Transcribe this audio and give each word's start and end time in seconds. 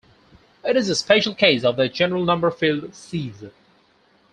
It 0.63 0.75
is 0.75 0.89
a 0.89 0.95
special 0.95 1.35
case 1.35 1.63
of 1.63 1.75
the 1.75 1.87
general 1.87 2.25
number 2.25 2.49
field 2.49 2.95
sieve. 2.95 3.51